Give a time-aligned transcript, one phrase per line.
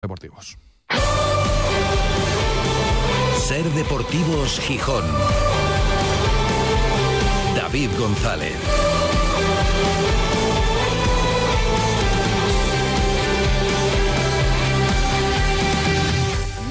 [0.00, 0.56] Deportivos.
[3.48, 5.04] Ser Deportivos Gijón.
[7.56, 8.87] David González.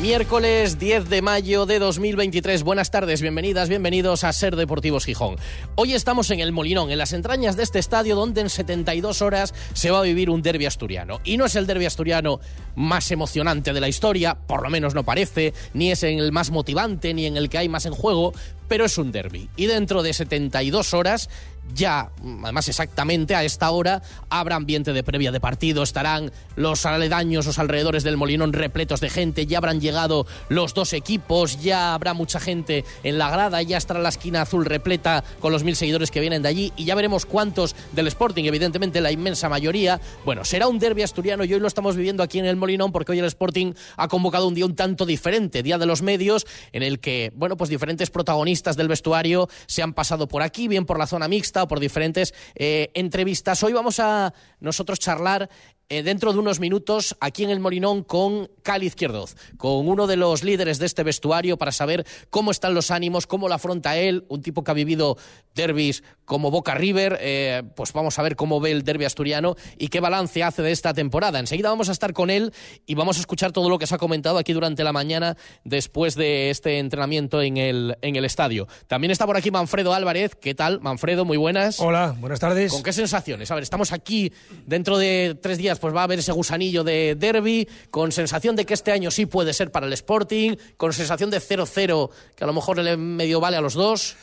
[0.08, 2.64] Miércoles 10 de mayo de 2023.
[2.64, 5.36] Buenas tardes, bienvenidas, bienvenidos a Ser Deportivos Gijón.
[5.76, 9.54] Hoy estamos en el Molinón, en las entrañas de este estadio donde en 72 horas
[9.74, 11.20] se va a vivir un derbi asturiano.
[11.26, 12.40] Y no es el derbi asturiano
[12.78, 17.14] más emocionante de la historia, por lo menos no parece, ni es el más motivante,
[17.14, 18.32] ni en el que hay más en juego,
[18.68, 19.50] pero es un derby.
[19.56, 21.30] Y dentro de 72 horas
[21.74, 22.12] ya,
[22.44, 27.60] además exactamente a esta hora, habrá ambiente de previa de partido, estarán los aledaños, los
[27.60, 32.40] alrededores del Molinón repletos de gente, ya habrán llegado los dos equipos, ya habrá mucha
[32.40, 36.20] gente en la grada, ya estará la esquina azul repleta con los mil seguidores que
[36.20, 40.00] vienen de allí y ya veremos cuántos del Sporting, evidentemente la inmensa mayoría.
[40.26, 43.12] Bueno, será un derby asturiano y hoy lo estamos viviendo aquí en el Molinón porque
[43.12, 46.84] hoy el Sporting ha convocado un día un tanto diferente, Día de los Medios, en
[46.84, 50.98] el que, bueno, pues diferentes protagonistas del vestuario se han pasado por aquí, bien por
[50.98, 53.62] la zona mixta, por diferentes eh, entrevistas.
[53.64, 55.50] Hoy vamos a nosotros charlar
[55.90, 60.18] eh, dentro de unos minutos aquí en el Morinón con Cali Izquierdoz, con uno de
[60.18, 64.26] los líderes de este vestuario para saber cómo están los ánimos, cómo lo afronta él,
[64.28, 65.18] un tipo que ha vivido
[65.56, 69.88] derbis como Boca River, eh, pues vamos a ver cómo ve el derbi asturiano y
[69.88, 71.40] qué balance hace de esta temporada.
[71.40, 72.54] Enseguida vamos a estar con él
[72.86, 76.16] y vamos a escuchar todo lo que se ha comentado aquí durante la mañana después
[76.16, 78.68] de este entrenamiento en el, en el estadio.
[78.88, 80.36] También está por aquí Manfredo Álvarez.
[80.36, 81.24] ¿Qué tal, Manfredo?
[81.24, 81.80] Muy buenas.
[81.80, 82.74] Hola, buenas tardes.
[82.74, 83.50] ¿Con qué sensaciones?
[83.50, 84.34] A ver, estamos aquí
[84.66, 88.66] dentro de tres días pues va a haber ese gusanillo de derby, con sensación de
[88.66, 92.48] que este año sí puede ser para el Sporting, con sensación de 0-0, que a
[92.48, 94.16] lo mejor le medio vale a los dos.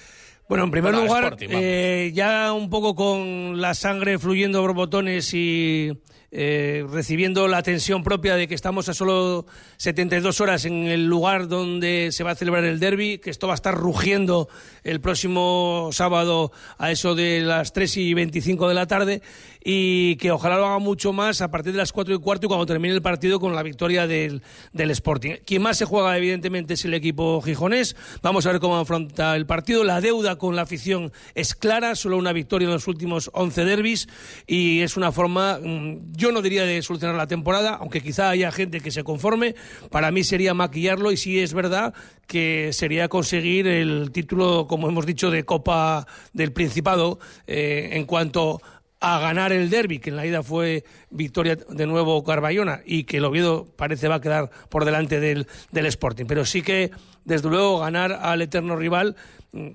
[0.48, 5.90] Bueno, en primer lugar, eh, ya un poco con la sangre fluyendo por botones y
[6.36, 11.46] eh, recibiendo la tensión propia de que estamos a solo 72 horas en el lugar
[11.46, 14.48] donde se va a celebrar el derby, que esto va a estar rugiendo
[14.82, 19.22] el próximo sábado a eso de las 3 y 25 de la tarde
[19.66, 22.48] y que ojalá lo haga mucho más a partir de las 4 y cuarto y
[22.48, 24.42] cuando termine el partido con la victoria del,
[24.74, 25.36] del Sporting.
[25.46, 27.96] Quien más se juega, evidentemente, es el equipo gijonés.
[28.22, 29.82] Vamos a ver cómo afronta el partido.
[29.82, 34.08] La deuda con la afición es clara, solo una victoria en los últimos 11 derbis
[34.46, 38.52] y es una forma, mm, yo no diría de solucionar la temporada, aunque quizá haya
[38.52, 39.54] gente que se conforme.
[39.90, 41.94] Para mí sería maquillarlo y sí es verdad
[42.26, 48.60] que sería conseguir el título, como hemos dicho, de Copa del Principado eh, en cuanto
[48.62, 48.73] a
[49.20, 53.24] ganar el derby, que en la ida fue victoria de nuevo Carballona y que el
[53.24, 56.24] Oviedo parece va a quedar por delante del, del Sporting.
[56.26, 56.90] Pero sí que,
[57.24, 59.16] desde luego, ganar al eterno rival
[59.52, 59.68] mm,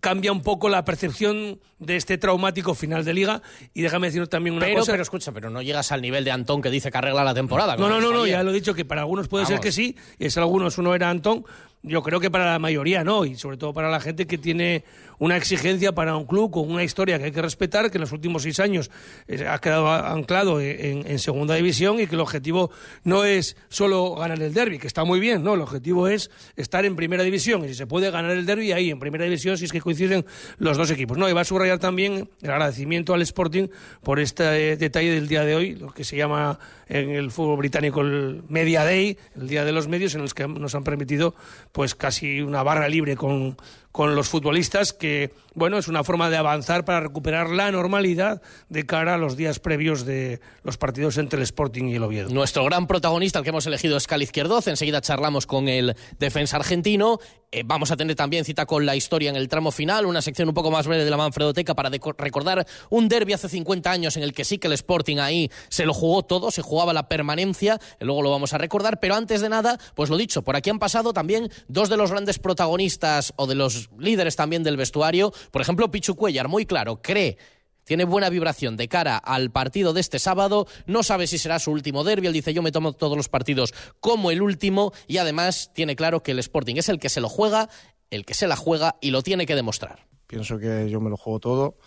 [0.00, 3.42] cambia un poco la percepción de este traumático final de liga.
[3.74, 4.92] Y déjame decir también una pero, cosa.
[4.92, 7.76] Pero escucha, pero no llegas al nivel de Antón que dice que arregla la temporada.
[7.76, 9.96] No, no, no, no, ya lo he dicho que para algunos puede ser que sí,
[10.18, 11.44] y es algunos uno era Antón.
[11.86, 14.82] Yo creo que para la mayoría no, y sobre todo para la gente que tiene
[15.18, 18.10] una exigencia para un club con una historia que hay que respetar, que en los
[18.10, 18.90] últimos seis años
[19.28, 22.72] eh, ha quedado anclado en, en, segunda división y que el objetivo
[23.04, 26.84] no es solo ganar el derby, que está muy bien, no, el objetivo es estar
[26.84, 29.66] en primera división y si se puede ganar el derby ahí en primera división si
[29.66, 30.26] es que coinciden
[30.58, 31.16] los dos equipos.
[31.16, 33.68] No, y va a subrayar también el agradecimiento al Sporting
[34.02, 36.58] por este eh, detalle del día de hoy, lo que se llama
[36.88, 40.46] en el fútbol británico el Media Day, el día de los medios, en los que
[40.46, 41.34] nos han permitido
[41.72, 43.56] pues casi una barra libre con
[43.96, 48.84] con los futbolistas, que bueno, es una forma de avanzar para recuperar la normalidad de
[48.84, 52.28] cara a los días previos de los partidos entre el Sporting y el Oviedo.
[52.28, 54.68] Nuestro gran protagonista, el que hemos elegido, es Cali Izquierdoz.
[54.68, 57.20] Enseguida charlamos con el defensa argentino.
[57.52, 60.48] Eh, vamos a tener también cita con la historia en el tramo final, una sección
[60.48, 64.24] un poco más breve de la Manfredoteca para recordar un derby hace 50 años en
[64.24, 67.80] el que sí que el Sporting ahí se lo jugó todo, se jugaba la permanencia,
[68.00, 70.80] luego lo vamos a recordar, pero antes de nada, pues lo dicho, por aquí han
[70.80, 75.32] pasado también dos de los grandes protagonistas o de los líderes también del vestuario.
[75.50, 77.38] Por ejemplo, Pichu Cuellar, muy claro, cree
[77.86, 81.70] tiene buena vibración de cara al partido de este sábado, no sabe si será su
[81.70, 85.70] último derby, él dice yo me tomo todos los partidos como el último y además
[85.72, 87.70] tiene claro que el Sporting es el que se lo juega,
[88.10, 90.04] el que se la juega y lo tiene que demostrar.
[90.26, 91.78] Pienso que yo me lo juego todo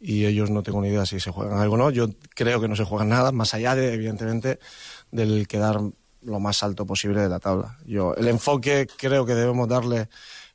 [0.00, 2.66] y ellos no tengo ni idea si se juegan algo o no, yo creo que
[2.66, 4.58] no se juegan nada, más allá de evidentemente
[5.12, 5.80] del quedar
[6.22, 7.78] lo más alto posible de la tabla.
[7.86, 10.08] Yo el enfoque creo que debemos darle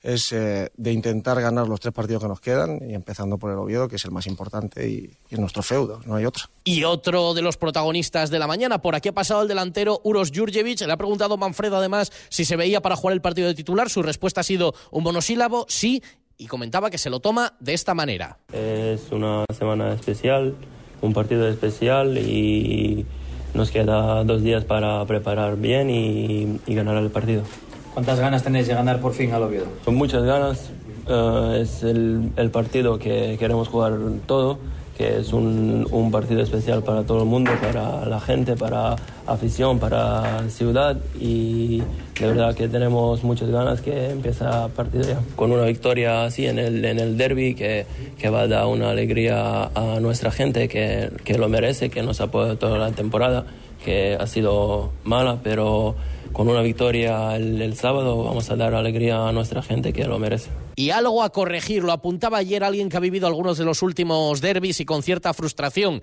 [0.03, 3.57] es eh, de intentar ganar los tres partidos que nos quedan y empezando por el
[3.57, 6.45] Oviedo, que es el más importante y, y, nuestro feudo, no hay otro.
[6.65, 10.31] Y otro de los protagonistas de la mañana, por aquí ha pasado el delantero Uros
[10.35, 13.89] Jurjevic, le ha preguntado Manfredo además si se veía para jugar el partido de titular,
[13.89, 16.03] su respuesta ha sido un monosílabo, sí,
[16.37, 18.37] y comentaba que se lo toma de esta manera.
[18.51, 20.55] Es una semana especial,
[21.01, 23.05] un partido especial y
[23.53, 27.43] nos queda dos días para preparar bien y, ganar el partido.
[27.93, 29.67] ¿Cuántas ganas tenéis de ganar por fin al Oviedo?
[29.85, 30.71] Con muchas ganas.
[31.07, 33.93] Eh, es el, el, partido que queremos jugar
[34.25, 34.57] todo
[34.97, 38.95] que es un, un, partido especial para todo el mundo, para la gente, para
[39.25, 41.79] afición, para ciudad y
[42.19, 45.19] de verdad que tenemos muchas ganas que empiece el partido ya.
[45.35, 47.85] Con una victoria así en el, en el derby que,
[48.19, 52.21] que va a dar una alegría a nuestra gente que, que lo merece, que nos
[52.21, 53.45] apoya toda la temporada,
[53.83, 55.95] que ha sido mala, pero
[56.33, 60.49] con una victoria el, sábado vamos a dar alegría a nuestra gente que lo merece.
[60.75, 64.41] Y algo a corregir, lo apuntaba ayer alguien que ha vivido algunos de los últimos
[64.41, 66.01] derbis y con cierta frustración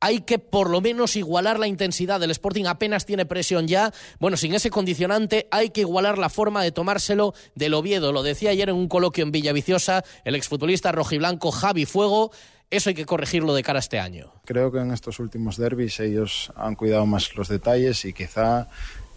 [0.00, 3.92] hay que por lo menos igualar la intensidad del Sporting, apenas tiene presión ya.
[4.18, 8.12] Bueno, sin ese condicionante hay que igualar la forma de tomárselo del Oviedo.
[8.12, 12.30] Lo decía ayer en un coloquio en Villaviciosa el exfutbolista rojiblanco Javi Fuego.
[12.68, 14.32] Eso hay que corregirlo de cara a este año.
[14.44, 18.68] Creo que en estos últimos derbis ellos han cuidado más los detalles y quizá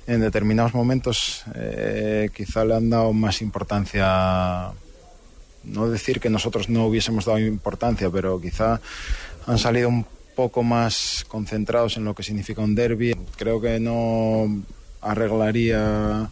[0.10, 4.72] en determinados momentos eh, quizá le han dado más importancia,
[5.64, 8.82] no decir que nosotros no hubiésemos dado importancia, pero quizá
[9.46, 13.16] han salido un poco más concentrados en lo que significa un derby.
[13.38, 14.64] Creo que no
[15.00, 16.28] arreglaría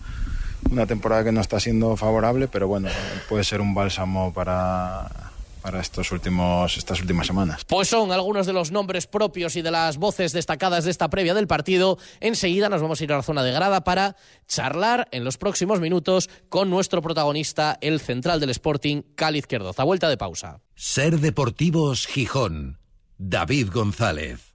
[0.71, 2.89] una temporada que no está siendo favorable, pero bueno,
[3.29, 5.26] puede ser un bálsamo para
[5.67, 7.65] para estos últimos, estas últimas semanas.
[7.65, 11.33] Pues son algunos de los nombres propios y de las voces destacadas de esta previa
[11.33, 11.97] del partido.
[12.21, 14.15] Enseguida nos vamos a ir a la zona de grada para
[14.47, 19.73] charlar en los próximos minutos con nuestro protagonista, el central del Sporting, Cali Izquierdo.
[19.75, 20.61] A vuelta de pausa.
[20.73, 22.79] Ser Deportivos Gijón.
[23.17, 24.46] David González.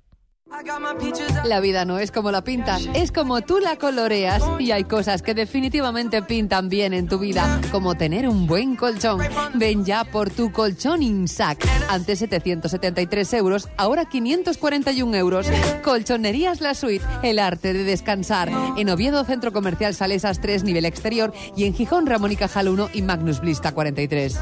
[1.45, 4.43] La vida no es como la pintas, es como tú la coloreas.
[4.59, 9.21] Y hay cosas que definitivamente pintan bien en tu vida, como tener un buen colchón.
[9.55, 11.67] Ven ya por tu colchón INSAC.
[11.89, 15.47] Antes 773 euros, ahora 541 euros.
[15.83, 18.51] Colchonerías La Suite, el arte de descansar.
[18.77, 21.33] En Oviedo, Centro Comercial Salesas 3, nivel exterior.
[21.57, 24.39] Y en Gijón, Ramón y Cajal 1 y Magnus Blista 43.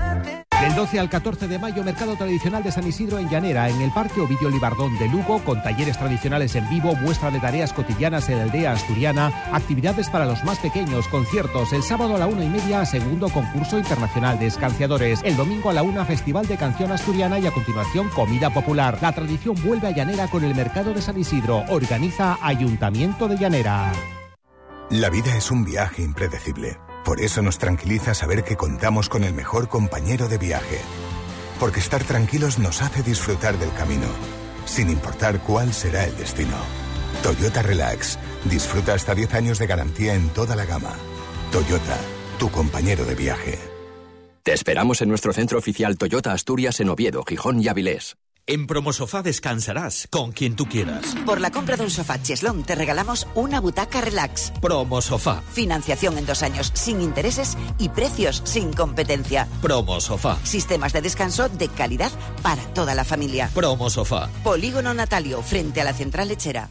[0.61, 3.91] Del 12 al 14 de mayo, Mercado Tradicional de San Isidro en Llanera, en el
[3.93, 8.37] Parque Ovidio Libardón de Lugo, con talleres tradicionales en vivo, muestra de tareas cotidianas en
[8.37, 11.73] la aldea asturiana, actividades para los más pequeños, conciertos.
[11.73, 15.21] El sábado a la una y media, segundo concurso internacional de escanciadores.
[15.25, 18.99] El domingo a la una, festival de canción asturiana y a continuación comida popular.
[19.01, 21.65] La tradición vuelve a Llanera con el Mercado de San Isidro.
[21.71, 23.93] Organiza Ayuntamiento de Llanera.
[24.91, 29.35] La vida es un viaje impredecible por eso nos tranquiliza saber que contamos con el
[29.35, 30.81] mejor compañero de viaje.
[31.59, 34.09] Porque estar tranquilos nos hace disfrutar del camino,
[34.65, 36.57] sin importar cuál será el destino.
[37.23, 38.19] Toyota Relax.
[38.45, 40.95] Disfruta hasta 10 años de garantía en toda la gama.
[41.53, 41.99] Toyota,
[42.39, 43.59] tu compañero de viaje.
[44.43, 48.17] Te esperamos en nuestro centro oficial Toyota Asturias en Oviedo, Gijón y Avilés.
[48.51, 51.15] En Promosofá descansarás con quien tú quieras.
[51.25, 54.53] Por la compra de un sofá Cheslong te regalamos una butaca relax.
[54.61, 55.41] Promosofá.
[55.53, 59.47] Financiación en dos años sin intereses y precios sin competencia.
[59.63, 60.37] Promosofá.
[60.43, 62.11] Sistemas de descanso de calidad
[62.43, 63.49] para toda la familia.
[63.55, 64.29] Promosofá.
[64.43, 66.71] Polígono Natalio frente a la central lechera.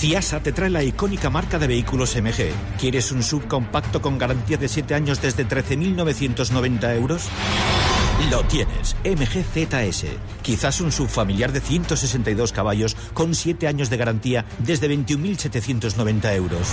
[0.00, 2.54] Ciasa te trae la icónica marca de vehículos MG.
[2.78, 7.28] ¿Quieres un subcompacto con garantía de 7 años desde 13.990 euros?
[8.30, 10.06] Lo tienes, MG ZS.
[10.40, 16.68] Quizás un subfamiliar de 162 caballos con 7 años de garantía desde 21.790 euros.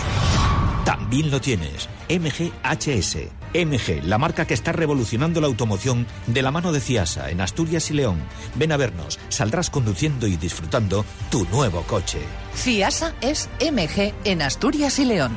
[0.87, 3.17] También lo tienes, MG HS.
[3.53, 7.91] MG, la marca que está revolucionando la automoción de la mano de Ciasa en Asturias
[7.91, 8.23] y León.
[8.55, 12.19] Ven a vernos, saldrás conduciendo y disfrutando tu nuevo coche.
[12.55, 15.35] Ciasa es MG en Asturias y León.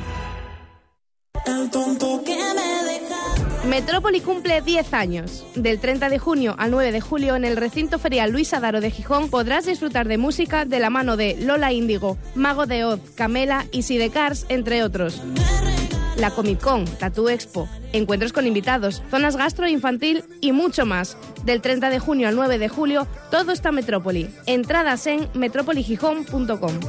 [3.67, 5.45] Metrópoli cumple 10 años.
[5.55, 8.91] Del 30 de junio al 9 de julio en el recinto ferial Luis Adaro de
[8.91, 13.65] Gijón podrás disfrutar de música de la mano de Lola Índigo, Mago de Oz, Camela
[13.71, 15.21] y Sidecars, entre otros
[16.21, 21.17] la Comic Con, Tattoo Expo, encuentros con invitados, zonas gastro infantil y mucho más.
[21.43, 24.29] Del 30 de junio al 9 de julio, todo está Metrópoli.
[24.45, 26.79] Entradas en metropoligijón.com.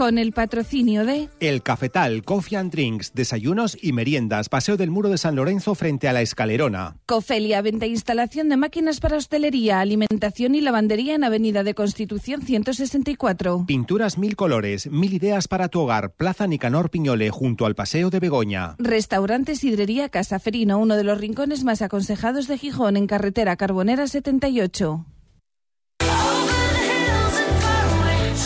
[0.00, 5.10] con el patrocinio de El Cafetal, Coffee and Drinks, desayunos y meriendas, Paseo del Muro
[5.10, 6.96] de San Lorenzo frente a la Escalerona.
[7.04, 12.40] Cofelia, venta e instalación de máquinas para hostelería, alimentación y lavandería en Avenida de Constitución
[12.40, 13.66] 164.
[13.66, 18.20] Pinturas mil colores, mil ideas para tu hogar, Plaza Nicanor Piñole, junto al Paseo de
[18.20, 18.76] Begoña.
[18.78, 24.06] Restaurante Sidrería Casa Ferino, uno de los rincones más aconsejados de Gijón, en carretera Carbonera
[24.06, 25.04] 78.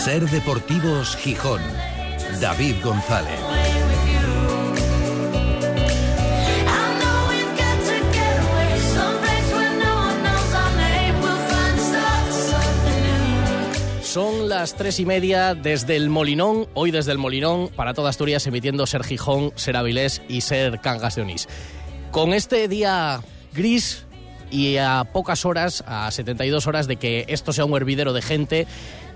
[0.05, 1.59] Ser Deportivos Gijón.
[2.39, 3.39] David González.
[14.03, 18.45] Son las tres y media desde el Molinón, hoy desde el Molinón, para toda Asturias,
[18.45, 21.47] emitiendo Ser Gijón, Ser Avilés y Ser Cangas de Onís.
[22.11, 23.21] Con este día
[23.55, 24.05] gris
[24.51, 28.67] y a pocas horas, a 72 horas de que esto sea un hervidero de gente,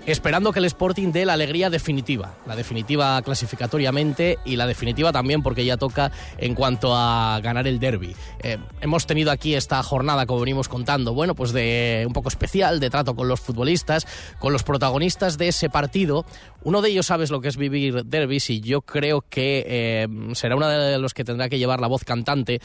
[0.06, 5.42] esperando que el Sporting dé la alegría definitiva, la definitiva clasificatoriamente y la definitiva también
[5.42, 8.14] porque ya toca en cuanto a ganar el derby.
[8.42, 12.80] Eh, hemos tenido aquí esta jornada, como venimos contando, bueno, pues de un poco especial,
[12.80, 14.06] de trato con los futbolistas,
[14.38, 16.24] con los protagonistas de ese partido.
[16.62, 20.56] Uno de ellos sabes lo que es vivir derbis y yo creo que eh, será
[20.56, 22.60] uno de los que tendrá que llevar la voz cantante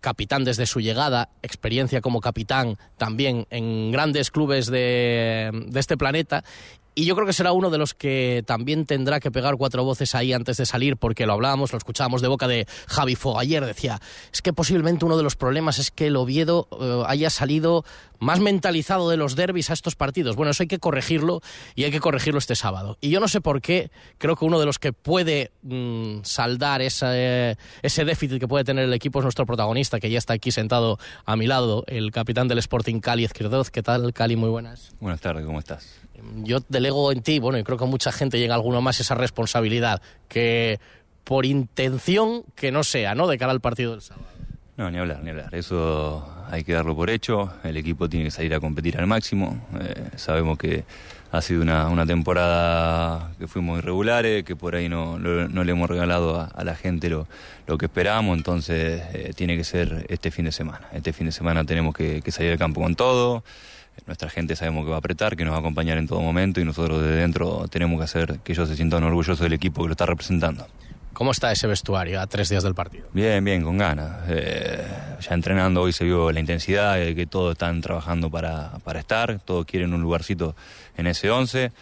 [0.00, 6.44] capitán desde su llegada, experiencia como capitán también en grandes clubes de, este planeta
[6.98, 10.16] y yo creo que será uno de los que también tendrá que pegar cuatro voces
[10.16, 13.64] ahí antes de salir, porque lo hablábamos, lo escuchábamos de boca de Javi Fogo ayer.
[13.64, 14.00] Decía,
[14.32, 17.84] es que posiblemente uno de los problemas es que el Oviedo eh, haya salido
[18.18, 20.34] más mentalizado de los derbis a estos partidos.
[20.34, 21.40] Bueno, eso hay que corregirlo
[21.76, 22.98] y hay que corregirlo este sábado.
[23.00, 26.82] Y yo no sé por qué, creo que uno de los que puede mm, saldar
[26.82, 30.50] ese, ese déficit que puede tener el equipo es nuestro protagonista, que ya está aquí
[30.50, 33.70] sentado a mi lado, el capitán del Sporting Cali, Ezquirdoz.
[33.70, 34.34] ¿Qué tal, Cali?
[34.34, 34.90] Muy buenas.
[34.98, 36.07] Buenas tardes, ¿cómo estás?
[36.42, 39.14] Yo delego en ti, bueno, y creo que mucha gente llega a alguno más esa
[39.14, 40.80] responsabilidad, que
[41.24, 43.26] por intención que no sea, ¿no?
[43.26, 44.26] De cara al partido del sábado.
[44.78, 45.54] No, ni hablar, ni hablar.
[45.54, 47.52] Eso hay que darlo por hecho.
[47.64, 49.60] El equipo tiene que salir a competir al máximo.
[49.80, 50.84] Eh, sabemos que
[51.32, 55.90] ha sido una, una, temporada que fuimos irregulares, que por ahí no, no, le hemos
[55.90, 57.26] regalado a, la gente lo,
[57.66, 58.36] lo que esperábamos.
[58.36, 60.88] Entonces eh, tiene que ser este fin de semana.
[60.92, 63.42] Este fin de semana tenemos que, que salir al campo con todo.
[64.06, 66.60] Nuestra gente sabemos que va a apretar, que nos va a acompañar en todo momento
[66.60, 69.88] y nosotros desde dentro tenemos que hacer que ellos se sientan orgullosos del equipo que
[69.88, 70.66] lo está representando.
[71.18, 73.08] ¿Cómo está ese vestuario a tres días del partido?
[73.12, 74.20] Bien, bien, con ganas.
[74.28, 74.86] Eh,
[75.20, 79.66] ya entrenando hoy se vio la intensidad, que todos están trabajando para, para estar, todos
[79.66, 80.54] quieren un lugarcito
[80.96, 81.72] en ese 11.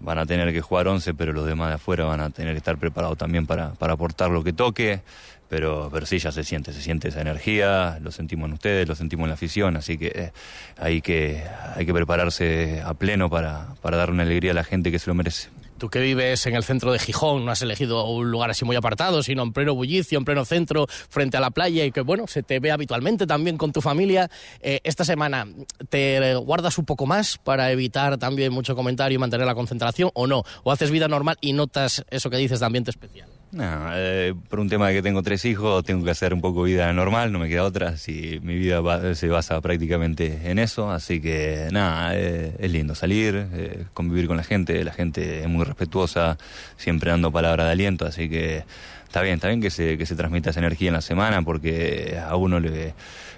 [0.00, 2.58] Van a tener que jugar 11, pero los demás de afuera van a tener que
[2.58, 5.02] estar preparados también para, para aportar lo que toque
[5.50, 8.94] pero, pero sí ya se siente, se siente esa energía, lo sentimos en ustedes, lo
[8.94, 10.32] sentimos en la afición, así que eh,
[10.78, 11.42] hay que,
[11.74, 15.10] hay que prepararse a pleno para, para dar una alegría a la gente que se
[15.10, 15.48] lo merece.
[15.80, 18.76] Tú que vives en el centro de Gijón, no has elegido un lugar así muy
[18.76, 22.26] apartado, sino en pleno bullicio, en pleno centro, frente a la playa y que, bueno,
[22.26, 24.30] se te ve habitualmente también con tu familia.
[24.60, 25.48] Eh, esta semana,
[25.88, 30.26] ¿te guardas un poco más para evitar también mucho comentario y mantener la concentración o
[30.26, 30.42] no?
[30.64, 33.39] ¿O haces vida normal y notas eso que dices de ambiente especial?
[33.52, 33.64] No,
[33.94, 36.92] eh, por un tema de que tengo tres hijos, tengo que hacer un poco vida
[36.92, 37.96] normal, no me queda otra.
[37.96, 38.80] Si mi vida
[39.16, 44.36] se basa prácticamente en eso, así que nada, eh, es lindo salir, eh, convivir con
[44.36, 44.84] la gente.
[44.84, 46.38] La gente es muy respetuosa,
[46.76, 48.62] siempre dando palabra de aliento, así que
[49.04, 52.20] está bien, está bien que se, que se transmita esa energía en la semana porque
[52.24, 52.94] a uno le,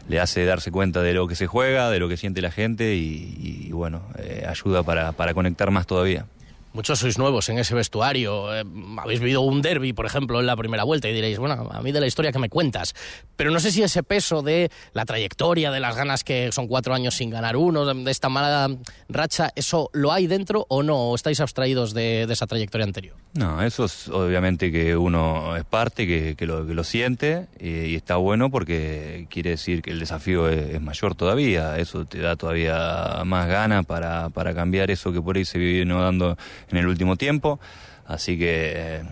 [0.09, 2.97] le hace darse cuenta de lo que se juega, de lo que siente la gente
[2.97, 4.03] y, y bueno,
[4.47, 6.27] ayuda para, para conectar más todavía.
[6.75, 8.55] Muchos sois nuevos en ese vestuario.
[8.55, 8.65] Eh,
[8.97, 11.93] habéis vivido un derby, por ejemplo, en la primera vuelta y diréis, bueno, a mí
[11.93, 12.95] de la historia que me cuentas.
[13.37, 16.95] Pero no sé si ese peso de la trayectoria, de las ganas que son cuatro
[16.95, 18.75] años sin ganar uno, de, esta mala
[19.11, 21.11] racha, ¿eso lo hay dentro o no?
[21.11, 23.17] ¿O estáis abstraídos de, esa trayectoria anterior?
[23.35, 28.17] No, eso es obviamente que uno es parte, que, lo, que lo siente y, está
[28.17, 31.77] bueno porque quiere decir que el desafío es, mayor todavía.
[31.79, 35.93] Eso te da todavía más ganas para, para cambiar eso que por ahí se viene
[35.95, 36.39] dando
[36.71, 37.61] en el último tiempo.
[38.07, 39.03] Así que eh,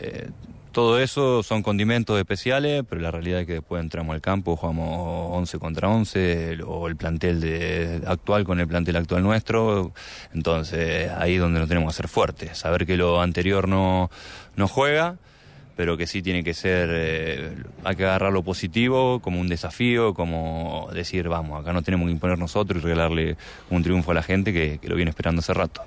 [0.00, 0.30] eh,
[0.72, 5.28] todo eso son condimentos especiales, pero la realidad es que después entramos al campo, jugamos
[5.32, 9.92] 11 contra 11, o el plantel de, actual con el plantel actual nuestro.
[10.34, 14.10] Entonces ahí es donde nos tenemos que hacer fuertes, saber que lo anterior no,
[14.56, 15.16] no juega
[15.76, 20.14] pero que sí tiene que ser, eh, hay que agarrar lo positivo como un desafío,
[20.14, 23.36] como decir, vamos, acá no tenemos que imponer nosotros y regalarle
[23.70, 25.82] un triunfo a la gente que, que lo viene esperando hace rato.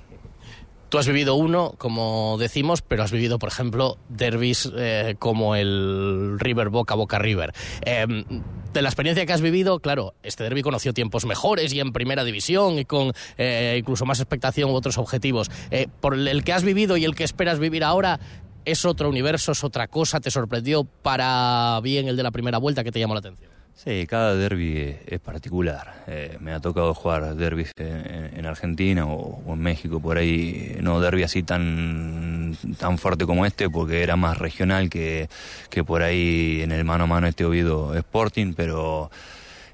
[0.89, 6.37] Tú has vivido uno, como decimos, pero has vivido, por ejemplo, derbis eh, como el
[6.39, 7.53] River Boca Boca River.
[7.81, 8.23] Em,
[8.71, 12.23] de la experiencia que has vivido, claro, este derby conoció tiempos mejores y en primera
[12.23, 15.51] división y con eh, incluso más expectación u otros objetivos.
[15.71, 18.19] Eh, por el que has vivido y el que esperas vivir ahora,
[18.63, 20.21] ¿es otro universo, es otra cosa?
[20.21, 23.56] ¿Te sorprendió para bien el de la primera vuelta que te llamó la atención?
[23.77, 26.03] Sí, cada derby es particular.
[26.07, 31.21] Eh, me ha tocado jugar derbis en, Argentina o, en México, por ahí no derby
[31.21, 35.29] así tan, tan fuerte como este, porque era más regional que,
[35.69, 39.11] que por ahí en el mano a mano este Oviedo Sporting, pero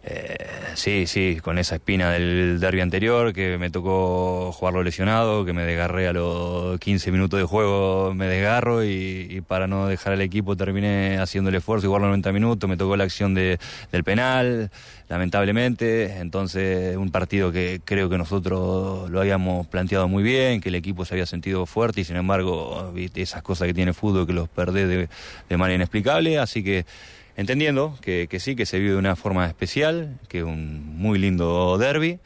[0.06, 0.36] eh,
[0.76, 5.64] sí, sí, con esa espina del derby anterior, que me tocó jugarlo lesionado, que me
[5.64, 10.58] desgarré a los 15 minutos de juego, me desgarro y, para no dejar al equipo
[10.58, 13.60] terminé haciendo el esfuerzo y jugarlo 90 minutos, me tocó la acción de,
[13.94, 14.72] del penal,
[15.08, 20.76] lamentablemente, entonces un partido que creo que nosotros lo habíamos planteado muy bien, que el
[20.76, 24.50] equipo se había sentido fuerte y sin embargo esas cosas que tiene fútbol que los
[24.50, 25.08] perdés
[25.48, 26.86] de manera inexplicable, así que
[27.36, 31.78] entendiendo que, sí, que se vive de una forma especial, que es un muy lindo
[31.78, 32.20] derby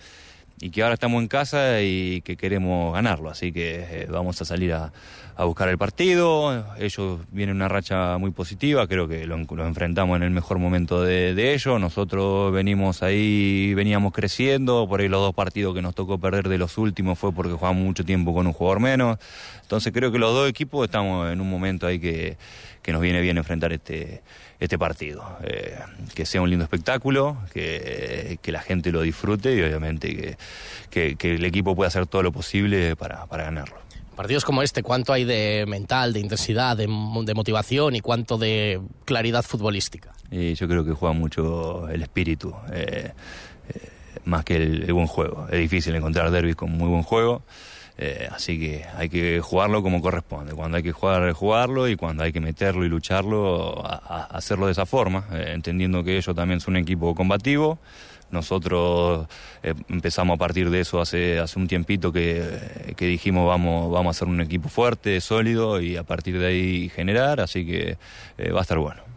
[0.60, 4.46] y que ahora estamos en casa y que queremos ganarlo, así que eh, vamos a
[4.46, 4.92] salir a,
[5.46, 10.32] buscar el partido, ellos vienen una racha muy positiva, creo que lo, enfrentamos en el
[10.32, 15.84] mejor momento de, ellos, nosotros venimos ahí, veníamos creciendo, por ahí los dos partidos que
[15.84, 19.20] nos tocó perder de los últimos fue porque jugamos mucho tiempo con un jugador menos,
[19.62, 22.36] entonces creo que los dos equipos estamos en un momento ahí que
[22.88, 24.24] nos viene bien enfrentar este
[24.60, 25.38] este partido.
[25.44, 25.78] Eh,
[26.16, 30.38] que sea un lindo espectáculo, que, la gente lo disfrute y obviamente
[30.90, 33.76] que, que, el equipo pueda hacer todo lo posible para, para ganarlo.
[34.16, 39.44] Partidos como este, ¿cuánto hay de mental, de intensidad, de, motivación y cuánto de claridad
[39.44, 40.12] futbolística?
[40.32, 43.12] Y yo creo que juega mucho el espíritu, eh,
[43.70, 43.90] eh,
[44.26, 45.48] más que el, el, buen juego.
[45.52, 47.44] Es difícil encontrar derbis con muy buen juego.
[48.00, 50.54] Eh, así que hay que jugarlo como corresponde.
[50.54, 54.74] Cuando hay que jugar, jugarlo y cuando hay que meterlo y lucharlo, a, hacerlo de
[54.74, 57.80] esa forma, eh, entendiendo que ellos también son un equipo combativo.
[58.30, 59.28] Nosotros
[59.64, 64.16] eh, empezamos a partir de eso hace, hace un tiempito que, que, dijimos vamos, vamos
[64.16, 67.98] a ser un equipo fuerte, sólido y a partir de ahí generar, así que
[68.54, 69.08] va a estar bueno.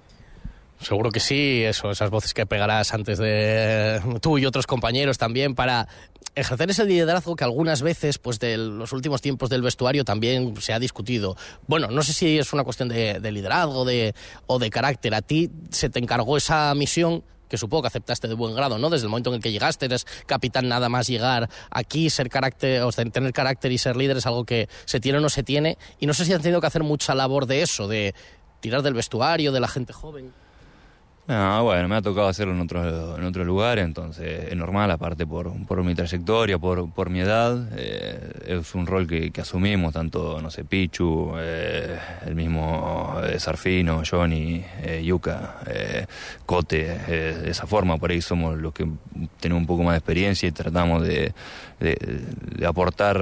[0.81, 5.55] Seguro que sí, eso, esas voces que pegarás antes de tú y otros compañeros también
[5.55, 5.89] para
[6.35, 10.73] ejercer ese liderazgo que algunas veces, pues de los últimos tiempos del vestuario también se
[10.73, 11.37] ha discutido.
[11.67, 14.15] Bueno, no sé si es una cuestión de, liderazgo de,
[14.47, 15.15] o de carácter.
[15.15, 18.91] A ti se te encargó esa misión que supongo que aceptaste de buen grado, ¿no?
[18.91, 22.83] Desde el momento en el que llegaste, eres capitán nada más llegar aquí, ser carácter,
[22.83, 25.43] o sea, tener carácter y ser líder es algo que se tiene o no se
[25.43, 25.77] tiene.
[25.99, 28.15] Y no sé si han tenido que hacer mucha labor de eso, de
[28.61, 30.33] tirar del vestuario, de la gente joven.
[31.27, 35.27] No, bueno, me ha tocado hacerlo en otro, en otro lugar, entonces es normal, aparte
[35.27, 40.41] por, por mi trayectoria, por, por mi edad, eh, es un rol que, asumimos, tanto,
[40.43, 44.65] no sé, Pichu, eh, el mismo eh, Sarfino, Johnny,
[45.05, 45.61] Yuka,
[46.47, 48.89] Cote, de esa forma, por ahí somos los que
[49.39, 51.33] tenemos un poco más de experiencia y tratamos de,
[52.67, 53.19] aportar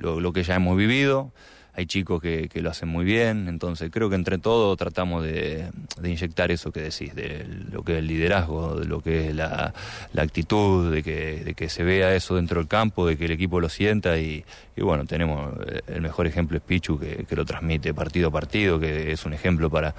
[0.00, 1.32] lo que ya hemos vivido
[1.78, 5.70] hay chicos que, lo hacen muy bien, entonces creo que entre todos tratamos de,
[6.02, 9.72] inyectar eso que decís, de lo que es el liderazgo, de lo que es la,
[10.16, 13.68] actitud, de que, que, se vea eso dentro del campo, de que el equipo lo
[13.68, 14.44] sienta y,
[14.76, 19.12] bueno, tenemos eh, el mejor ejemplo es Pichu que, lo transmite partido a partido, que
[19.12, 19.94] es un ejemplo para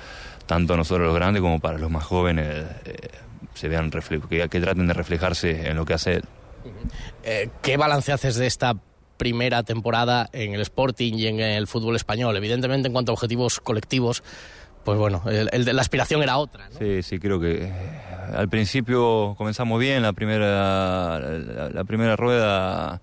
[0.47, 3.07] tanto nosotros los grandes como para los más jóvenes, eh,
[3.53, 6.23] se vean que, que traten de reflejarse en lo que hace él.
[7.23, 8.75] Eh, ¿Qué balance haces de esta
[9.19, 12.35] primera temporada en el Sporting y en el fútbol español.
[12.37, 14.23] Evidentemente, en cuanto a objetivos colectivos,
[14.83, 16.69] pues bueno, el, de la aspiración era otra.
[16.79, 17.73] Sí, sí, creo que eh,
[18.33, 23.01] al principio comenzamos bien, la primera, la, primera rueda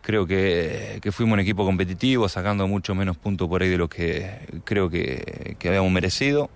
[0.00, 4.62] creo que, fuimos un equipo competitivo, sacando mucho menos puntos por ahí de lo que
[4.64, 6.48] creo que, que habíamos merecido.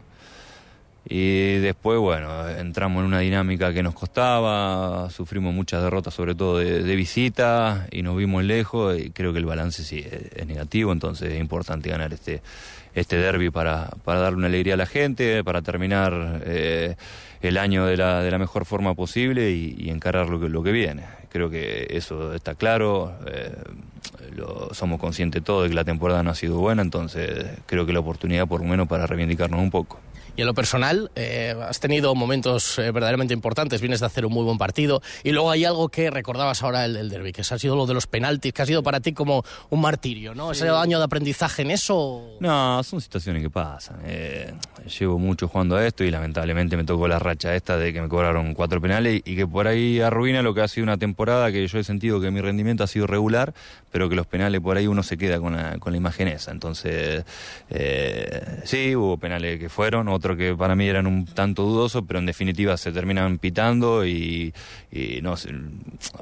[1.10, 6.58] Y después, bueno, entramos en una dinámica que nos costaba, sufrimos muchas derrotas, sobre todo
[6.58, 11.32] de, visita, y nos vimos lejos, y creo que el balance sí es, negativo, entonces
[11.32, 12.42] es importante ganar este,
[12.94, 16.96] este derby para, para darle una alegría a la gente, para terminar eh,
[17.40, 20.72] el año de la, de la mejor forma posible y, encarar lo que, lo que
[20.72, 21.04] viene.
[21.30, 23.54] Creo que eso está claro, eh,
[24.36, 27.94] lo, somos conscientes todos de que la temporada no ha sido buena, entonces creo que
[27.94, 30.00] la oportunidad por lo menos para reivindicarnos un poco.
[30.38, 34.32] Y en lo personal, eh, has tenido momentos eh, verdaderamente importantes, vienes de hacer un
[34.32, 35.02] muy buen partido.
[35.24, 37.94] Y luego hay algo que recordabas ahora el del derby, que ha sido lo de
[37.94, 40.52] los penaltis, que ha sido para ti como un martirio, ¿no?
[40.52, 42.36] ¿Ese año de aprendizaje en eso?
[42.38, 43.98] No, son situaciones que pasan.
[44.04, 44.54] Eh,
[44.86, 48.08] llevo mucho jugando a esto y lamentablemente me tocó la racha esta de que me
[48.08, 51.66] cobraron cuatro penales y que por ahí arruina lo que ha sido una temporada que
[51.66, 53.54] yo he sentido que mi rendimiento ha sido regular,
[53.90, 56.50] pero que los penales por ahí uno se queda con la, con la imagen esa.
[56.50, 57.24] Entonces,
[57.70, 62.18] eh, sí, hubo penales que fueron, otros que para mí eran un tanto dudosos, pero
[62.18, 64.52] en definitiva se terminan pitando y,
[65.22, 65.34] no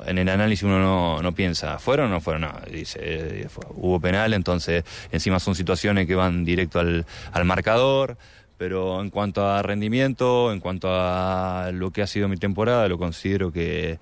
[0.06, 2.42] en el análisis uno no, no piensa, ¿fueron o no fueron?
[2.42, 8.16] No, dice, eh, hubo penal, entonces encima son situaciones que van directo al, al marcador
[8.58, 12.98] pero en cuanto a rendimiento, en cuanto a lo que ha sido mi temporada, lo
[12.98, 13.98] considero que,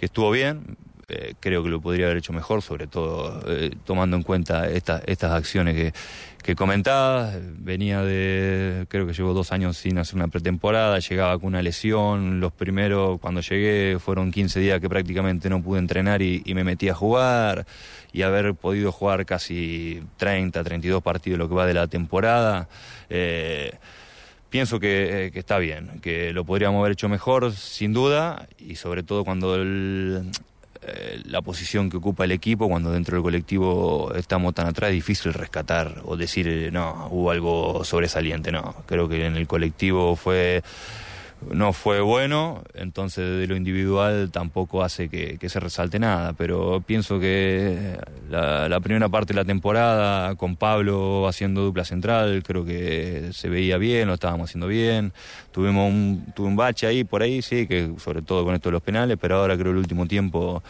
[0.00, 0.76] estuvo bien.
[1.08, 5.32] Eh, creo que lo podría haber hecho mejor, sobre todo eh, tomando en cuenta estas
[5.32, 5.92] acciones que,
[6.44, 7.32] que comentaba.
[7.40, 12.38] Venía de, creo que llevo dos años sin hacer una pretemporada, llegaba con una lesión.
[12.38, 16.90] Los primeros, cuando llegué, fueron 15 días que prácticamente no pude entrenar y, me metí
[16.90, 17.66] a jugar.
[18.12, 22.68] Y haber podido jugar casi 30, 32 partidos lo que va de la temporada.
[23.08, 23.72] Eh,
[24.50, 29.24] pienso que, está bien, que lo podríamos haber hecho mejor, sin duda, y sobre todo
[29.24, 30.30] cuando el,
[30.86, 34.94] eh, la posición que ocupa el equipo, cuando dentro del colectivo estamos tan atrás, es
[34.94, 38.74] difícil rescatar o decir, eh, no, hubo algo sobresaliente, no.
[38.86, 40.62] Creo que en el colectivo fue
[41.52, 47.20] no fue bueno, entonces de lo individual tampoco hace que, se resalte nada, pero pienso
[47.20, 47.98] que
[48.30, 53.78] la, primera parte de la temporada con Pablo haciendo dupla central, creo que se veía
[53.78, 55.12] bien, lo estábamos haciendo bien,
[55.52, 58.72] tuvimos un, tuve un bache ahí por ahí, sí, que sobre todo con esto de
[58.72, 60.62] los penales, pero ahora creo el último tiempo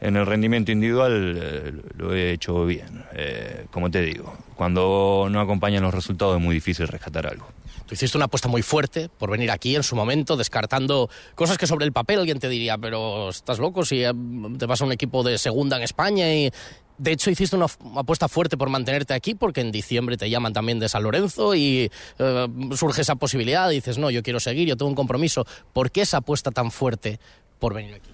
[0.00, 5.40] en el rendimiento individual eh, lo he hecho bien, eh, como te digo, cuando no
[5.40, 7.46] acompañan los resultados es muy difícil rescatar algo.
[7.90, 11.84] Hiciste una apuesta muy fuerte por venir aquí en su momento, descartando cosas que sobre
[11.84, 14.12] el papel alguien te diría, pero estás loco si eh,
[14.58, 16.50] te vas a un equipo de segunda en España y,
[16.98, 20.80] de hecho, hiciste una apuesta fuerte por mantenerte aquí porque en diciembre te llaman también
[20.80, 23.70] de San Lorenzo y eh, surge esa posibilidad.
[23.70, 25.46] dices, no, yo quiero seguir, yo tengo un compromiso.
[25.72, 27.20] ¿Por qué esa apuesta tan fuerte
[27.60, 28.10] por venir aquí?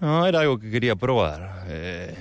[0.00, 1.64] No, era algo que quería probar.
[1.68, 2.14] Eh,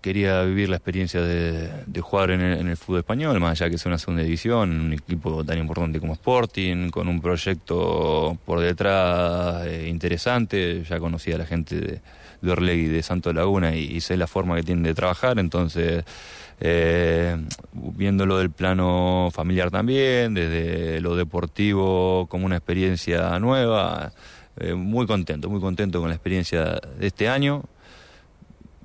[0.00, 3.98] quería vivir la experiencia de, jugar en el, fútbol español, más allá que sea una
[3.98, 10.84] segunda división, un equipo tan importante como Sporting, con un proyecto por detrás eh, interesante.
[10.84, 12.00] Ya conocía a la gente de,
[12.40, 16.04] de Orlegui de Santo Laguna y, sé la forma que tienen de trabajar, entonces.
[16.62, 17.38] Eh,
[17.72, 24.12] viéndolo del plano familiar también, desde lo deportivo como una experiencia nueva,
[24.58, 27.64] eh, muy contento, muy contento con la experiencia de este año.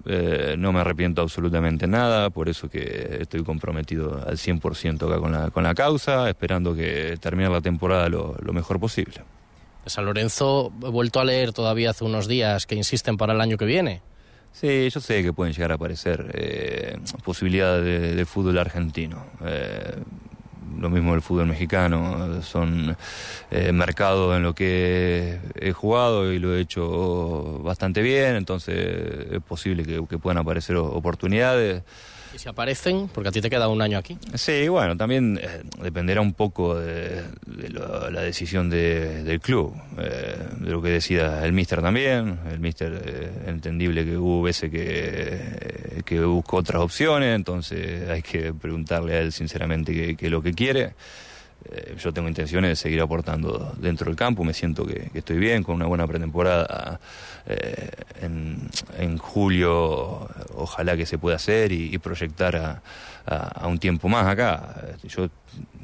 [0.08, 5.32] Eh, no me arrepiento absolutamente nada, por eso que estoy comprometido al 100% acá con
[5.32, 9.16] la, con la causa, esperando que termine la temporada lo, mejor posible.
[9.88, 13.58] San Lorenzo, he vuelto a leer todavía hace unos días que insisten para el año
[13.58, 14.02] que viene.
[14.52, 19.26] Sí, yo sé que pueden llegar a aparecer eh, posibilidades de, fútbol argentino.
[19.44, 19.96] Eh,
[20.80, 22.96] lo mismo el fútbol mexicano, son
[23.52, 29.42] eh, mercados en lo que he jugado y lo he hecho bastante bien, entonces es
[29.42, 31.84] posible que puedan aparecer oportunidades.
[32.36, 33.08] ¿Y si aparecen?
[33.14, 34.18] Porque a ti te queda un año aquí.
[34.34, 37.24] Sí, bueno, también eh, dependerá un poco de,
[38.12, 42.38] la decisión del club, eh, de lo que decida el míster también.
[42.52, 48.54] El míster, eh, entendible que hubo veces que, que buscó otras opciones, entonces hay que
[48.54, 50.94] preguntarle a él sinceramente qué es lo que quiere.
[51.72, 55.64] Eh, yo tengo intenciones de seguir aportando dentro del campo, me siento que, estoy bien,
[55.64, 57.00] con una buena pretemporada
[57.48, 57.90] eh,
[58.22, 62.82] en, julio, ojalá que se pueda hacer y, proyectar a,
[63.26, 64.76] a, un tiempo más acá.
[65.04, 65.30] Yo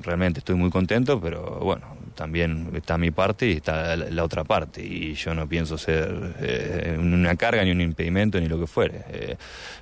[0.02, 4.84] realmente estoy muy contento, pero bueno, también está mi parte y está la, otra parte.
[4.84, 9.04] Y yo no pienso ser eh, una carga ni un impedimento ni lo que fuere.
[9.10, 9.38] Eh,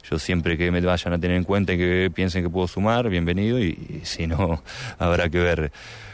[0.10, 3.10] yo siempre que me vayan a tener en cuenta y que piensen que puedo sumar,
[3.10, 3.60] bienvenido.
[3.60, 4.64] y si no,
[5.00, 5.72] habrá que ver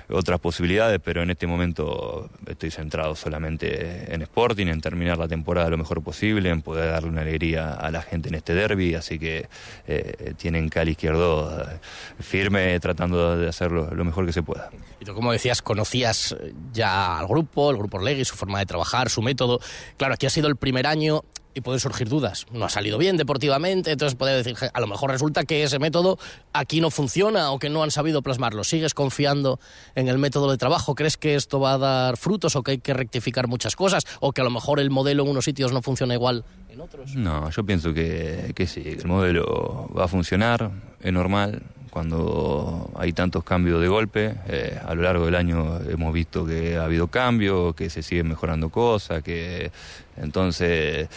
[0.09, 5.69] otras posibilidades, pero en este momento estoy centrado solamente en Sporting, en terminar la temporada
[5.69, 9.19] lo mejor posible, en poder darle una alegría a la gente en este derby, así
[9.19, 9.47] que
[9.87, 11.79] eh, tienen Cali Izquierdo eh,
[12.19, 14.69] firme tratando de hacerlo lo mejor que se pueda.
[14.99, 16.35] Y tú, como decías, conocías
[16.71, 19.59] ya al grupo, el grupo Orlegui, su forma de trabajar, su método.
[19.97, 21.23] Claro, aquí ha sido el primer año
[21.55, 22.45] y pueden surgir dudas.
[22.51, 26.19] No ha salido bien deportivamente, entonces puede decir, a lo mejor resulta que ese método
[26.53, 28.63] aquí no funciona o que no han sabido plasmarlo.
[28.63, 29.59] ¿Sigues confiando
[29.95, 30.95] en el método de trabajo?
[30.95, 34.05] ¿Crees que esto va a dar frutos o que hay que rectificar muchas cosas?
[34.19, 37.15] ¿O que a lo mejor el modelo en unos sitios no funciona igual en otros?
[37.15, 41.63] No, yo pienso que, que sí, el modelo va a funcionar, es normal.
[41.89, 46.75] Cuando hay tantos cambios de golpe, eh, a lo largo del año hemos visto que
[46.75, 49.71] ha habido cambios, que se siguen mejorando cosas, que
[50.17, 51.07] entonces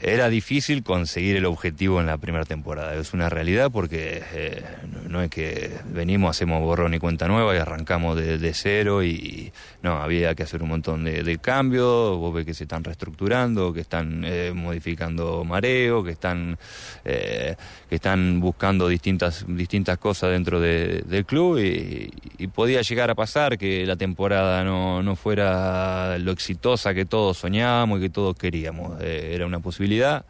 [0.00, 2.94] era difícil conseguir el objetivo en la primera temporada.
[2.94, 4.64] Es una realidad porque eh,
[5.08, 9.96] no es que venimos, hacemos borrón y cuenta nueva y arrancamos de, cero y no,
[9.96, 12.16] había que hacer un montón de, cambios.
[12.16, 16.56] Vos ves que se están reestructurando, que están eh, modificando mareo, que están,
[17.04, 17.56] eh,
[17.88, 23.58] que están buscando distintas, distintas cosas dentro del club y, y, podía llegar a pasar
[23.58, 29.00] que la temporada no, no fuera lo exitosa que todos soñábamos y que todos queríamos.
[29.02, 30.24] era una posibilidad.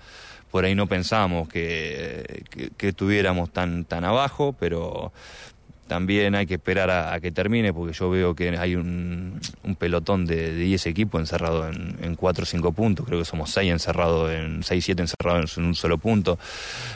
[0.51, 2.44] Por ahí no pensamos que,
[2.79, 5.12] que, estuviéramos tan, tan abajo, pero
[5.87, 9.40] también hay que esperar a, que termine porque yo veo que hay un,
[9.79, 13.73] pelotón de, 10 equipos encerrado en, en 4 o 5 puntos, creo que somos 6
[13.73, 16.38] encerrados en 6 7 encerrados en un solo punto.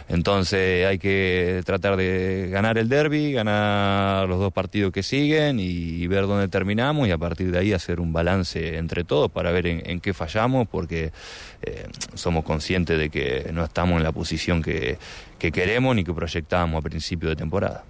[0.08, 6.06] Entonces hay que tratar de ganar el derby, ganar los dos partidos que siguen y,
[6.08, 9.66] ver dónde terminamos y a partir de ahí hacer un balance entre todos para ver
[9.66, 11.12] en, qué fallamos porque
[11.60, 14.96] eh, somos conscientes de que no estamos en la posición que,
[15.38, 17.84] que queremos ni que proyectábamos a principio de temporada.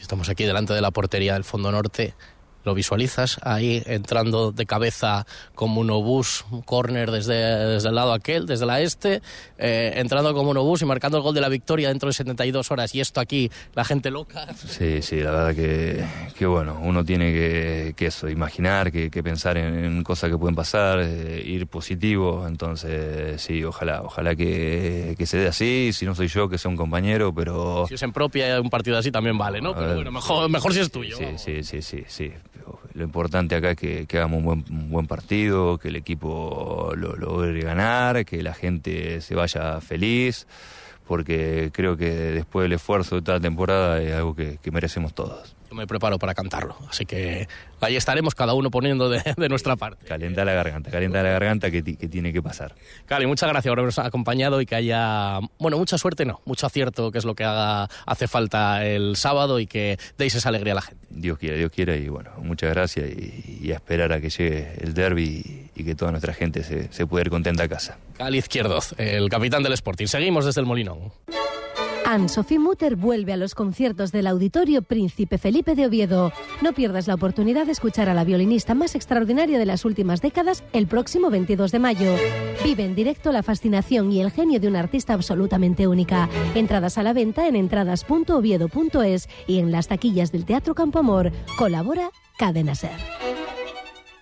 [0.00, 2.14] Estamos aquí delante de la portería del Fondo Norte
[2.64, 8.12] lo visualizas ahí entrando de cabeza como un obús, un córner desde, desde el lado
[8.12, 9.22] aquel, desde la este,
[9.58, 12.70] eh, entrando como un obús y marcando el gol de la victoria dentro de 72
[12.70, 12.94] horas.
[12.94, 14.46] Y esto aquí, la gente loca.
[14.54, 16.04] Sí, sí, la verdad que,
[16.36, 20.54] que bueno, uno tiene que, que eso, imaginar, que, que pensar en, cosas que pueden
[20.54, 22.46] pasar, eh, ir positivo.
[22.46, 25.90] Entonces, sí, ojalá, ojalá que, que se dé así.
[25.92, 27.86] Si no soy yo, que sea un compañero, pero.
[27.88, 29.74] Si es en propia, un partido así también vale, ¿no?
[29.74, 31.16] Pero bueno, mejor, mejor si es tuyo.
[31.16, 32.32] Sí, sí, sí, sí, sí
[33.00, 37.60] lo importante acá es que, hagamos un buen, buen, partido, que el equipo lo logre
[37.62, 40.46] ganar, que la gente se vaya feliz,
[41.06, 45.59] porque creo que después del esfuerzo de toda la temporada es algo que merecemos todos
[45.72, 46.76] me preparo para cantarlo.
[46.88, 47.48] Así que
[47.80, 50.06] ahí estaremos cada uno poniendo de, nuestra parte.
[50.06, 52.74] Calienta la garganta, calienta la garganta que, tiene que pasar.
[53.06, 57.10] Cali, muchas gracias por habernos acompañado y que haya, bueno, mucha suerte, no, mucho acierto,
[57.10, 60.76] que es lo que haga, hace falta el sábado y que deis esa alegría a
[60.76, 61.06] la gente.
[61.10, 64.94] Dios quiera, Dios quiera y bueno, muchas gracias y, a esperar a que llegue el
[64.94, 67.96] derby y, que toda nuestra gente se, se pueda ir contenta a casa.
[68.18, 70.06] Cali Izquierdoz, el capitán del Sporting.
[70.06, 71.12] Seguimos desde el Molinón.
[72.10, 76.32] Anne-Sophie Mutter vuelve a los conciertos del Auditorio Príncipe Felipe de Oviedo.
[76.60, 80.64] No pierdas la oportunidad de escuchar a la violinista más extraordinaria de las últimas décadas
[80.72, 82.16] el próximo 22 de mayo.
[82.64, 86.28] Vive en directo la fascinación y el genio de una artista absolutamente única.
[86.56, 91.30] Entradas a la venta en entradas.oviedo.es y en las taquillas del Teatro Campo Amor.
[91.56, 92.90] Colabora Cadena Ser.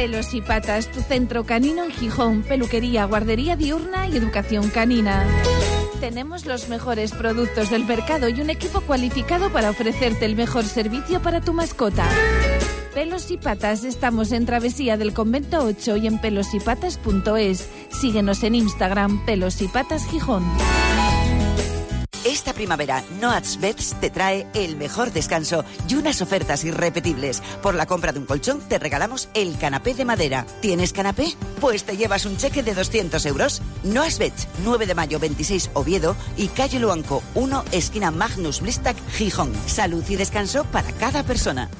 [0.00, 5.26] Pelos y Patas, tu centro canino en Gijón, peluquería, guardería diurna y educación canina.
[6.00, 11.20] Tenemos los mejores productos del mercado y un equipo cualificado para ofrecerte el mejor servicio
[11.20, 12.08] para tu mascota.
[12.94, 17.68] Pelos y Patas, estamos en Travesía del Convento 8 y en pelosypatas.es.
[17.90, 20.44] Síguenos en Instagram, Pelos y Patas Gijón.
[22.50, 27.44] Esta primavera, Noats Beds te trae el mejor descanso y unas ofertas irrepetibles.
[27.62, 30.44] Por la compra de un colchón te regalamos el canapé de madera.
[30.60, 31.28] ¿Tienes canapé?
[31.60, 33.62] Pues te llevas un cheque de 200 euros.
[33.84, 39.52] Noats Beds, 9 de mayo 26 Oviedo y Calle Luanco 1, esquina Magnus Blistac, Gijón.
[39.66, 41.70] Salud y descanso para cada persona.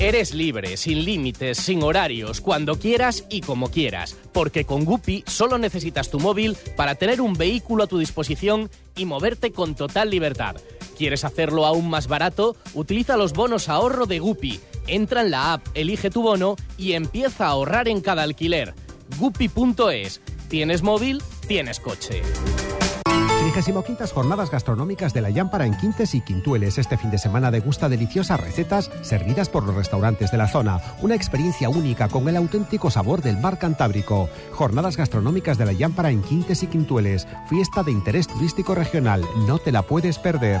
[0.00, 5.58] Eres libre, sin límites, sin horarios, cuando quieras y como quieras, porque con Guppy solo
[5.58, 10.54] necesitas tu móvil para tener un vehículo a tu disposición y moverte con total libertad.
[10.96, 12.56] ¿Quieres hacerlo aún más barato?
[12.74, 14.60] Utiliza los bonos ahorro de Guppy.
[14.86, 18.74] Entra en la app, elige tu bono y empieza a ahorrar en cada alquiler.
[19.18, 20.20] Guppy.es.
[20.48, 21.20] ¿Tienes móvil?
[21.48, 22.22] Tienes coche.
[23.52, 26.76] 35 Jornadas Gastronómicas de la Llámpara en Quintes y Quintueles.
[26.76, 30.80] Este fin de semana degusta deliciosas recetas servidas por los restaurantes de la zona.
[31.00, 34.28] Una experiencia única con el auténtico sabor del mar Cantábrico.
[34.52, 37.26] Jornadas Gastronómicas de la Llámpara en Quintes y Quintueles.
[37.48, 39.24] Fiesta de interés turístico regional.
[39.46, 40.60] No te la puedes perder.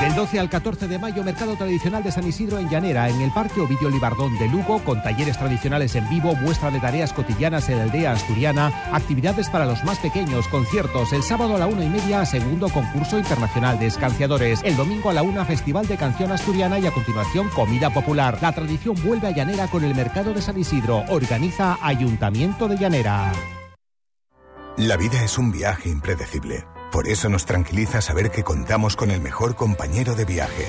[0.00, 3.32] Del 12 al 14 de mayo, mercado tradicional de San Isidro en Llanera, en el
[3.32, 7.78] Parque Ovidio Libardón de Lugo, con talleres tradicionales en vivo, muestra de tareas cotidianas en
[7.78, 11.12] la aldea asturiana, actividades para los más pequeños, conciertos.
[11.12, 14.60] El sábado a la una y media, segundo concurso internacional de escanciadores.
[14.62, 18.38] El domingo a la una, festival de canción asturiana y a continuación comida popular.
[18.40, 21.02] La tradición vuelve a Llanera con el mercado de San Isidro.
[21.08, 23.32] Organiza Ayuntamiento de Llanera.
[24.76, 26.77] La vida es un viaje impredecible.
[26.92, 30.66] Por eso nos tranquiliza saber que contamos con el mejor compañero de viaje.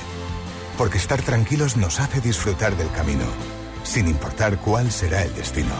[0.77, 3.25] Porque estar tranquilos nos hace disfrutar del camino,
[3.83, 5.75] sin importar cuál será el destino.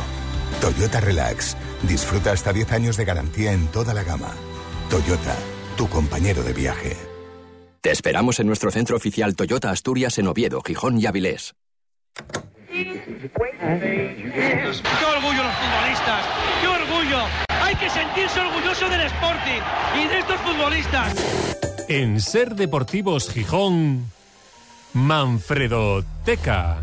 [0.62, 1.56] Toyota Relax.
[1.84, 4.32] Disfruta hasta 10 años de garantía en toda la gama.
[4.90, 5.36] Toyota,
[5.78, 6.98] tu compañero de viaje.
[7.82, 11.56] Te esperamos en nuestro centro oficial Toyota Asturias en Oviedo, Gijón y Avilés.
[12.16, 12.26] ¡Qué
[15.06, 16.26] orgullo los futbolistas!
[16.62, 17.49] ¡Qué orgullo!
[17.70, 19.62] Hay que sentirse orgulloso del Sporting
[20.04, 21.14] y de estos futbolistas.
[21.88, 24.12] En Ser Deportivos Gijón,
[24.94, 26.82] Manfredo Teca.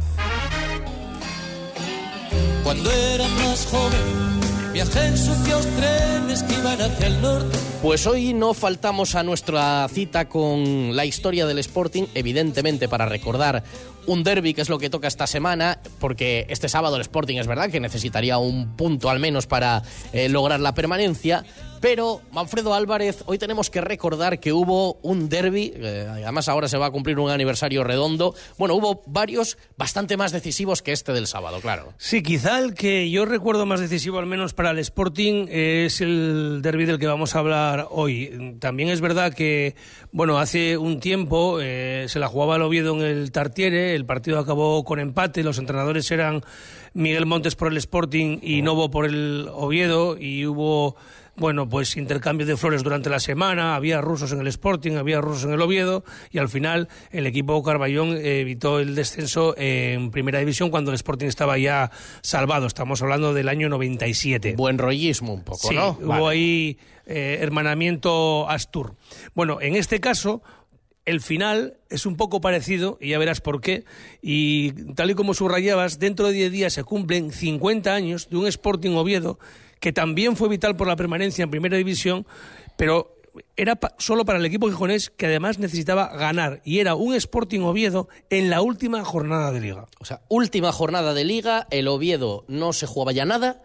[2.63, 7.59] Cuando era más joven, viajé en sucios trenes que iban hacia el norte.
[7.83, 13.65] Pues hoy no faltamos a nuestra cita con la historia del Sporting, evidentemente para recordar
[14.07, 17.47] un derby, que es lo que toca esta semana, porque este sábado el Sporting es
[17.47, 21.45] verdad que necesitaría un punto al menos para eh, lograr la permanencia.
[21.81, 26.79] Pero, Manfredo Álvarez, hoy tenemos que recordar que hubo un derby, eh, además ahora se
[26.79, 28.35] va a cumplir un aniversario redondo.
[28.59, 31.93] Bueno, hubo varios bastante más decisivos que este del sábado, claro.
[31.99, 36.61] Sí, quizá el que yo recuerdo más decisivo, al menos para el Sporting, es el
[36.63, 38.57] derby del que vamos a hablar hoy.
[38.59, 39.77] También es verdad que,
[40.13, 44.39] bueno, hace un tiempo eh, se la jugaba el Oviedo en el Tartiere, el partido
[44.39, 46.43] acabó con empate, los entrenadores eran
[46.95, 50.97] Miguel Montes por el Sporting y Novo por el Oviedo, y hubo
[51.37, 55.45] bueno, pues intercambio de flores durante la semana, había rusos en el Sporting, había rusos
[55.45, 60.71] en el Oviedo y al final el equipo Carballón evitó el descenso en primera división
[60.71, 61.91] cuando el Sporting estaba ya
[62.23, 62.67] salvado.
[62.67, 64.55] Estamos hablando del año 97.
[64.57, 65.99] Buen rollismo un poco, ¿no?
[66.01, 68.95] Hubo ahí eh, hermanamiento Astur.
[69.35, 70.43] Bueno, en este caso
[71.07, 73.85] el final es un poco parecido, y ya verás por qué,
[74.21, 78.47] y tal y como subrayabas, dentro de 10 días se cumplen 50 años de un
[78.49, 79.39] Sporting Oviedo
[79.81, 82.27] que también fue vital por la permanencia en Primera División,
[82.77, 83.17] pero
[83.57, 88.09] era solo para el equipo gijonés que además necesitaba ganar y era un Sporting Oviedo
[88.31, 89.87] en la última jornada de liga.
[89.99, 93.63] O sea, última jornada de liga, el Oviedo no se jugaba ya nada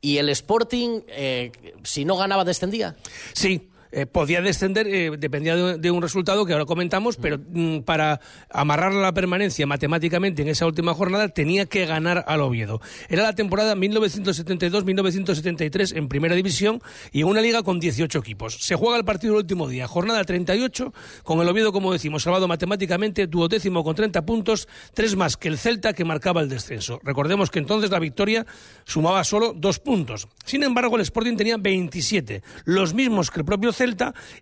[0.00, 1.52] y el Sporting, eh,
[1.84, 2.96] si no ganaba, descendía.
[3.32, 8.22] Sí, eh, podía descender, eh, dependía de, un resultado que ahora comentamos, pero mm, para
[8.48, 12.80] amarrar la permanencia matemáticamente en esa última jornada tenía que ganar al Oviedo.
[13.10, 16.80] Era la temporada 1972-1973 en Primera División
[17.12, 18.64] y en una liga con 18 equipos.
[18.64, 22.48] Se juega el partido el último día, jornada 38, con el Oviedo, como decimos, salvado
[22.48, 26.98] matemáticamente, duodécimo con 30 puntos, tres más que el Celta que marcaba el descenso.
[27.04, 28.46] Recordemos que entonces la victoria
[28.86, 30.28] sumaba solo dos puntos.
[30.46, 33.81] Sin embargo, el Sporting tenía 27, los mismos que el propio Celta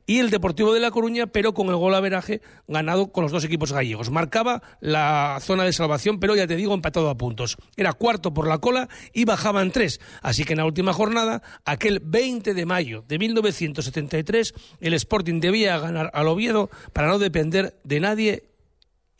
[0.06, 3.44] Y el Deportivo de La Coruña, pero con el gol averaje ganado con los dos
[3.44, 4.10] equipos gallegos.
[4.10, 7.56] Marcaba la zona de salvación, pero ya te digo, empatado a puntos.
[7.76, 10.00] Era cuarto por la cola y bajaban tres.
[10.22, 15.78] Así que en la última jornada, aquel 20 de mayo de 1973, el Sporting debía
[15.78, 18.49] ganar al Oviedo para no depender de nadie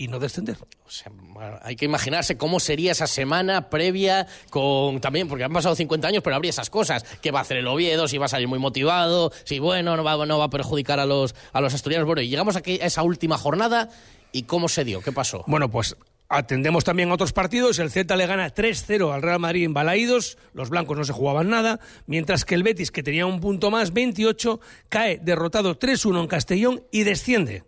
[0.00, 0.56] y no descender.
[1.60, 6.22] hay que imaginarse cómo sería esa semana previa con también, porque han pasado 50 años,
[6.22, 7.04] pero habría esas cosas.
[7.20, 8.08] ¿Qué va a hacer el Oviedo?
[8.08, 11.04] Si va a salir muy motivado, si bueno, no va, no va a perjudicar a
[11.04, 12.06] los, a los asturianos.
[12.06, 13.90] Bueno, y llegamos aquí a esa última jornada
[14.32, 15.02] y ¿cómo se dio?
[15.02, 15.44] ¿Qué pasó?
[15.46, 15.94] Bueno, pues
[16.32, 17.80] Atendemos también a otros partidos.
[17.80, 20.38] El Z le gana 3-0 al Real Madrid en Balaídos.
[20.54, 21.80] Los blancos no se jugaban nada.
[22.06, 26.84] Mientras que el Betis, que tenía un punto más, 28, cae derrotado 3-1 en Castellón
[26.92, 27.64] y desciende.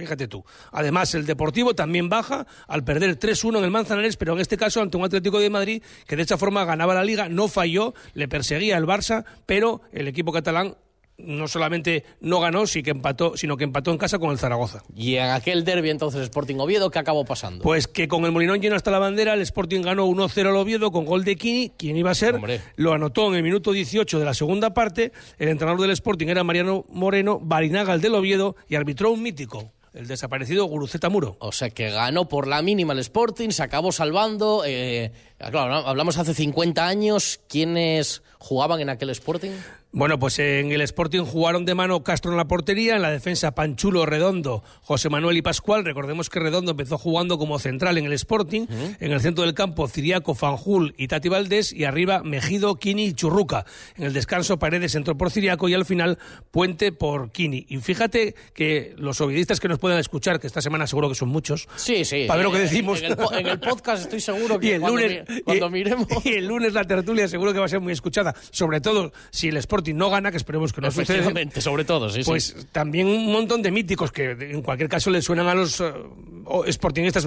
[0.00, 0.42] Fíjate tú.
[0.72, 4.80] Además, el Deportivo también baja al perder 3-1 en el Manzanares, pero en este caso
[4.80, 8.28] ante un Atlético de Madrid que de esta forma ganaba la liga, no falló, le
[8.28, 10.76] perseguía el Barça, pero el equipo catalán
[11.24, 14.82] no solamente no ganó, sino que empató, sino que empató en casa con el Zaragoza.
[14.94, 17.62] Y en aquel derbi entonces Sporting Oviedo, ¿qué acabó pasando?
[17.62, 20.90] Pues que con el Molinón lleno hasta la bandera, el Sporting ganó 1-0 al Oviedo
[20.90, 21.72] con gol de Kini.
[21.76, 22.40] ¿Quién iba a ser?
[22.76, 25.12] Lo anotó en el minuto 18 de la segunda parte.
[25.38, 29.72] El entrenador del Sporting era Mariano Moreno, Barinaga el del Oviedo y arbitró un mítico
[29.94, 31.36] el desaparecido Guruceta Muro.
[31.40, 34.62] O sea que ganó por la mínima el Sporting, se acabó salvando.
[34.64, 37.40] Eh, hablamos hace 50 años.
[37.48, 39.52] ¿Quiénes jugaban en aquel Sporting?
[39.92, 43.56] Bueno, pues en el Sporting jugaron de mano Castro en la portería, en la defensa
[43.56, 45.84] Panchulo, Redondo, José Manuel y Pascual.
[45.84, 48.66] Recordemos que Redondo empezó jugando como central en el Sporting.
[49.00, 51.72] En el centro del campo Ciriaco, Fanjul y Tati Valdés.
[51.72, 53.66] Y arriba Mejido, Kini y Churruca.
[53.96, 56.18] En el descanso Paredes entró por Ciriaco y al final
[56.52, 57.66] Puente por Kini.
[57.68, 61.30] Y fíjate que los ovidistas que nos puedan escuchar, que esta semana seguro que son
[61.30, 61.66] muchos.
[61.74, 62.26] Sí, sí.
[62.28, 63.02] Para ver lo que decimos.
[63.02, 66.06] En el, podcast estoy seguro que y el lunes, cuando, miremos.
[66.24, 68.36] Y el lunes la tertulia seguro que va a ser muy escuchada.
[68.52, 71.32] Sobre todo si el Sporting no gana, que esperemos que no suceda.
[71.60, 75.46] sobre todo, sí, Pues también un montón de míticos que en cualquier caso le suenan
[75.48, 77.26] a los uh, sportingistas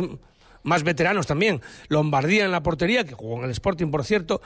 [0.64, 1.62] más veteranos también.
[1.90, 4.42] Lombardía en la portería, que jugó en el Sporting, por cierto.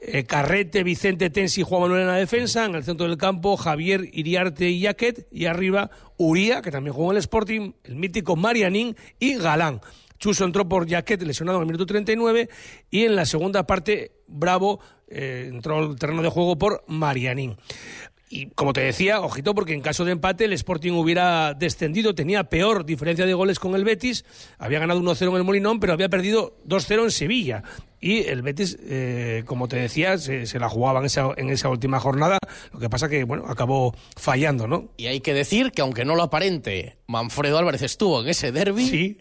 [0.00, 2.64] Eh, Carrete, Vicente Tensi, Juan Manuel en la defensa.
[2.64, 5.28] En el centro del campo, Javier, Iriarte y Yaquet.
[5.30, 7.72] Y arriba, Uría, que también jugó en el Sporting.
[7.84, 9.80] El mítico Marianín y Galán.
[10.18, 12.48] Chuso entró por Jaquet, lesionado en el minuto 39.
[12.90, 17.56] Y en la segunda parte, Bravo eh, entró al terreno de juego por Marianín.
[18.30, 22.44] Y como te decía, ojito, porque en caso de empate el Sporting hubiera descendido, tenía
[22.44, 24.26] peor diferencia de goles con el Betis,
[24.58, 27.62] había ganado 1-0 en el Molinón, pero había perdido 2-0 en Sevilla
[28.00, 31.98] y el Betis, eh, como te decía, se, la jugaba en esa, en esa, última
[31.98, 32.38] jornada,
[32.72, 34.90] lo que pasa que, bueno, acabó fallando, ¿no?
[34.96, 38.86] Y hay que decir que aunque no lo aparente, Manfredo Álvarez estuvo en ese derby.
[38.86, 39.18] Sí.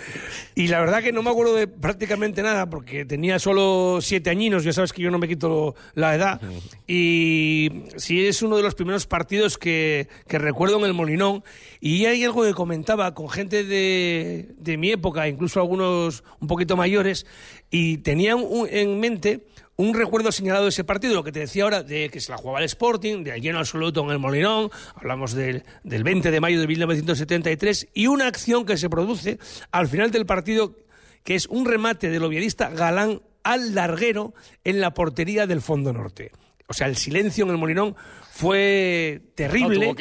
[0.54, 4.62] y la verdad que no me acuerdo de prácticamente nada, porque tenía solo siete añinos,
[4.62, 6.40] ya sabes que yo no me quito la edad,
[6.86, 11.44] y sí es uno de los primeros partidos que, que recuerdo en el Molinón,
[11.80, 16.76] y hay algo que comentaba con gente de, de mi época, incluso algunos un poquito
[16.76, 17.24] mayores,
[17.70, 19.46] y tenían en mente
[19.76, 22.38] un recuerdo señalado de ese partido, lo que te decía ahora, de que se la
[22.38, 26.60] jugaba el Sporting, del lleno absoluto en el Molinón, hablamos del, del 20 de mayo
[26.60, 29.38] de 1973, y una acción que se produce
[29.70, 30.74] al final del partido,
[31.22, 36.32] que es un remate del oviedista Galán al larguero en la portería del Fondo Norte.
[36.66, 37.94] O sea, el silencio en el Molinón
[38.32, 39.94] fue terrible.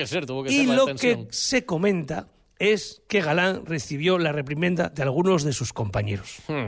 [0.49, 2.27] y lo que se comenta
[2.59, 6.37] es que Galán recibió la reprimenda de algunos de sus compañeros.
[6.47, 6.67] Hmm.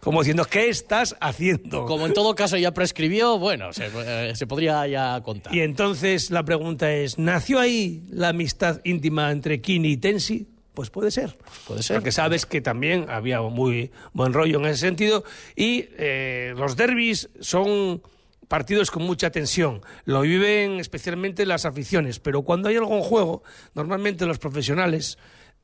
[0.00, 1.84] Como diciendo, ¿qué estás haciendo?
[1.84, 5.54] Como en todo caso ya prescribió, bueno, se, eh, podría ya contar.
[5.54, 10.46] Y entonces la pregunta es, ¿nació ahí la amistad íntima entre Kini y Tensi?
[10.74, 11.36] Pues puede ser.
[11.66, 11.96] Puede ser.
[11.96, 15.24] Porque sabes que también había muy buen rollo en ese sentido.
[15.56, 18.00] Y eh, los derbis son
[18.48, 19.82] partidos con mucha tensión.
[20.04, 23.42] Lo viven especialmente las aficiones, pero cuando hay algo en juego,
[23.74, 25.18] normalmente los profesionales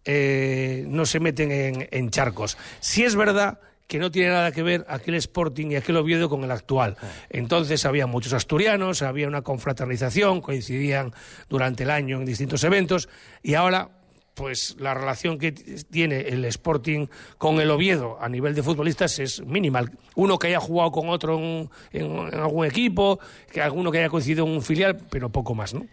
[0.04, 2.58] eh, no se meten en, charcos.
[2.80, 6.42] Si es verdad que no tiene nada que ver aquel Sporting y aquel Oviedo con
[6.44, 6.96] el actual.
[7.28, 11.12] Entonces había muchos asturianos, había una confraternización, coincidían
[11.48, 13.08] durante el año en distintos eventos
[13.42, 13.90] y ahora
[14.34, 17.06] pues la relación que tiene el Sporting
[17.38, 19.84] con el Oviedo a nivel de futbolistas es mínima.
[20.16, 21.38] Uno que haya jugado con otro
[21.92, 23.20] en, algún equipo,
[23.50, 25.86] que alguno que haya coincidido en un filial, pero poco más, ¿no?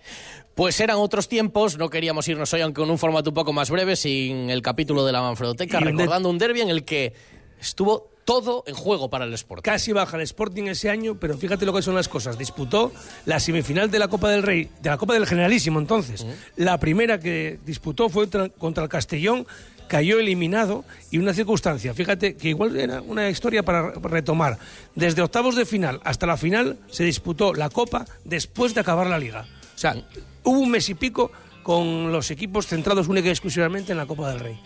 [0.56, 3.70] Pues eran otros tiempos, no queríamos irnos hoy, aunque en un formato un poco más
[3.70, 7.14] breve, sin el capítulo de la Manfredoteca, recordando un derby en el que
[7.60, 9.64] estuvo todo en juego para el Sporting.
[9.64, 12.38] Casi baja el Sporting ese año, pero fíjate lo que son las cosas.
[12.38, 12.92] Disputó
[13.26, 16.26] la semifinal de la Copa del Rey, de la Copa del Generalísimo entonces.
[16.56, 19.46] La primera que disputó fue contra el Castellón,
[19.88, 24.58] cayó eliminado y una circunstancia, fíjate que igual era una historia para retomar.
[24.96, 29.20] Desde octavos de final hasta la final se disputó la Copa después de acabar la
[29.20, 29.46] liga.
[29.76, 29.98] O sea,
[30.44, 31.32] hubo un mes y pico
[31.64, 34.60] con los equipos centrados única y exclusivamente en la Copa del Rey.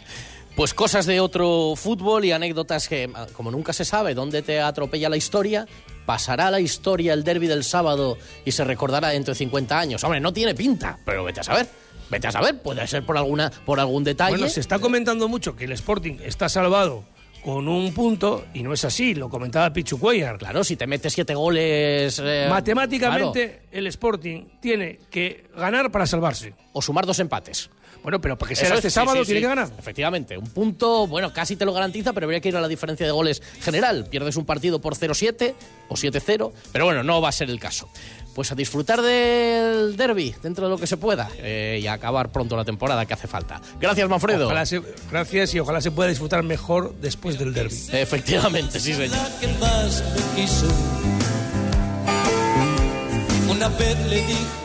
[0.56, 5.10] Pues cosas de otro fútbol y anécdotas que, como nunca se sabe dónde te atropella
[5.10, 5.68] la historia,
[6.06, 10.03] pasará la historia el derby del sábado y se recordará dentro de 50 años.
[10.06, 11.68] Hombre, no tiene pinta, pero vete a saber.
[12.10, 14.38] Vete a saber, puede ser por alguna por algún detalle.
[14.38, 17.03] Bueno, se está comentando mucho que el Sporting está salvado
[17.43, 20.38] con un punto y no es así, lo comentaba Pichu Cuellar.
[20.38, 22.22] Claro, si te metes siete goles...
[22.24, 26.53] Eh, Matemáticamente el Sporting tiene que ganar para salvarse.
[26.78, 27.70] O sumar dos empates.
[28.04, 29.70] Bueno, pero porque sea este sábado tiene que ganar.
[29.80, 33.06] Efectivamente, un punto, bueno, casi te lo garantiza, pero habría que ir a la diferencia
[33.06, 34.08] de goles general.
[34.12, 35.56] Pierdes un partido por 0-7
[35.88, 37.90] o 7-0, pero bueno, no va a ser el caso.
[38.36, 42.32] Pues a disfrutar del derby dentro de lo que se pueda eh, y a acabar
[42.32, 43.62] pronto la temporada que hace falta.
[43.80, 44.50] Gracias, Manfredo.
[44.50, 47.76] gracias y ojalá se pueda disfrutar mejor después del derby.
[47.94, 49.18] Efectivamente, sí, señor.
[53.50, 54.64] Una vez le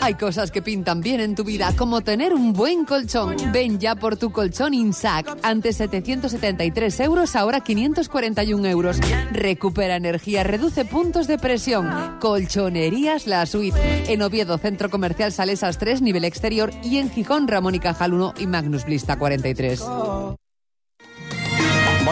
[0.00, 3.36] Hay cosas que pintan bien en tu vida, como tener un buen colchón.
[3.52, 5.38] Ven ya por tu colchón INSAC.
[5.42, 8.98] Antes 773 euros, ahora 541 euros.
[9.30, 12.18] Recupera energía, reduce puntos de presión.
[12.20, 14.12] Colchonerías La Suite.
[14.12, 16.70] En Oviedo, Centro Comercial Salesas 3, nivel exterior.
[16.82, 19.82] Y en Gijón, Ramón y Cajal 1 y Magnus Blista 43.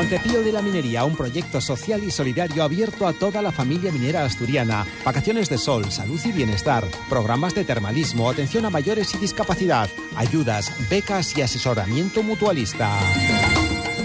[0.00, 4.24] Montepío de la Minería, un proyecto social y solidario abierto a toda la familia minera
[4.24, 4.86] asturiana.
[5.04, 10.72] Vacaciones de sol, salud y bienestar, programas de termalismo, atención a mayores y discapacidad, ayudas,
[10.88, 12.98] becas y asesoramiento mutualista.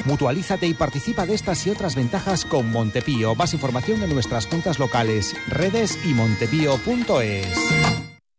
[0.03, 3.33] Mutualízate y participa de estas y otras ventajas con Montepío.
[3.33, 7.47] Más información en nuestras cuentas locales, redes y montepío.es.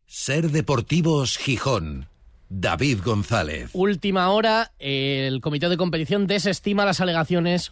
[0.05, 2.11] Ser Deportivos Gijón.
[2.49, 3.71] David González.
[3.73, 7.71] Última hora, el comité de competición desestima las alegaciones,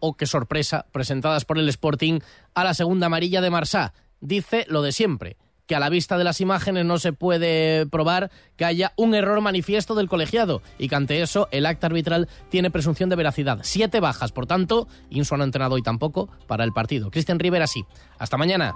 [0.00, 2.20] o oh, qué sorpresa, presentadas por el Sporting
[2.54, 3.92] a la segunda amarilla de Marsá.
[4.20, 5.36] Dice lo de siempre,
[5.68, 9.40] que a la vista de las imágenes no se puede probar que haya un error
[9.40, 13.60] manifiesto del colegiado y que ante eso el acta arbitral tiene presunción de veracidad.
[13.62, 17.10] Siete bajas, por tanto, Inso no ha entrenado hoy tampoco para el partido.
[17.10, 17.84] Cristian Rivera sí.
[18.18, 18.74] Hasta mañana.